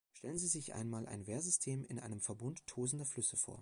[0.13, 3.59] Stellen Sie sich einmal ein Wehrsystem in einem Verbund tosender Flüsse vor.